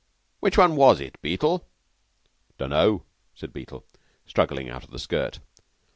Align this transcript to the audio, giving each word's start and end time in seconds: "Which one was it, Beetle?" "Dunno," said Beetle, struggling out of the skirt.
"Which 0.39 0.57
one 0.57 0.75
was 0.77 0.99
it, 0.99 1.21
Beetle?" 1.21 1.63
"Dunno," 2.57 3.03
said 3.35 3.53
Beetle, 3.53 3.85
struggling 4.25 4.67
out 4.67 4.83
of 4.83 4.89
the 4.89 4.97
skirt. 4.97 5.37